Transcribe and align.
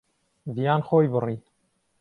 ڤیان 0.55 0.79
خۆی 0.87 1.07
بڕی. 1.13 1.35